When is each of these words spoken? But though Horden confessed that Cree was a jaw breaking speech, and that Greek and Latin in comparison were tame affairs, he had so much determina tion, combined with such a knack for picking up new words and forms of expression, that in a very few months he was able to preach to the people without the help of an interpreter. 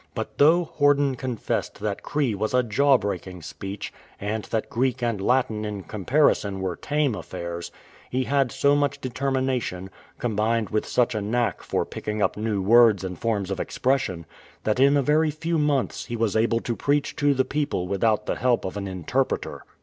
But 0.15 0.39
though 0.39 0.65
Horden 0.79 1.15
confessed 1.15 1.79
that 1.81 2.01
Cree 2.01 2.33
was 2.33 2.55
a 2.55 2.63
jaw 2.63 2.97
breaking 2.97 3.43
speech, 3.43 3.93
and 4.19 4.45
that 4.45 4.67
Greek 4.67 5.03
and 5.03 5.21
Latin 5.21 5.63
in 5.63 5.83
comparison 5.83 6.59
were 6.59 6.75
tame 6.75 7.13
affairs, 7.13 7.71
he 8.09 8.23
had 8.23 8.51
so 8.51 8.75
much 8.75 8.99
determina 8.99 9.61
tion, 9.61 9.91
combined 10.17 10.71
with 10.71 10.87
such 10.87 11.13
a 11.13 11.21
knack 11.21 11.61
for 11.61 11.85
picking 11.85 12.19
up 12.19 12.35
new 12.35 12.63
words 12.63 13.03
and 13.03 13.19
forms 13.19 13.51
of 13.51 13.59
expression, 13.59 14.25
that 14.63 14.79
in 14.79 14.97
a 14.97 15.03
very 15.03 15.29
few 15.29 15.59
months 15.59 16.05
he 16.05 16.15
was 16.15 16.35
able 16.35 16.61
to 16.61 16.75
preach 16.75 17.15
to 17.17 17.35
the 17.35 17.45
people 17.45 17.87
without 17.87 18.25
the 18.25 18.37
help 18.37 18.65
of 18.65 18.77
an 18.77 18.87
interpreter. 18.87 19.63